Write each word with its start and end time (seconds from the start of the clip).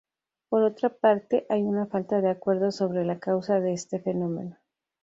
Por 0.49 0.63
otra 0.63 0.89
parte, 0.89 1.45
hay 1.47 1.61
una 1.61 1.85
falta 1.85 2.21
de 2.21 2.31
acuerdo 2.31 2.71
sobre 2.71 3.05
la 3.05 3.19
causa 3.19 3.59
de 3.59 3.73
este 3.73 3.99
fenómeno. 3.99 4.57